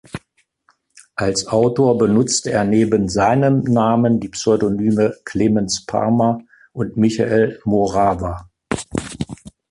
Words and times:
Als 1.15 1.45
Autor 1.45 1.95
benutzte 1.99 2.49
er 2.49 2.63
neben 2.63 3.07
seinem 3.07 3.59
Namen 3.65 4.19
die 4.19 4.29
Pseudonyme 4.29 5.15
Clemens 5.25 5.85
Parma 5.85 6.41
und 6.73 6.97
Michael 6.97 7.59
Morawa. 7.65 8.49